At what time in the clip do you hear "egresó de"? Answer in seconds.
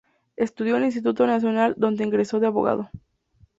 2.05-2.47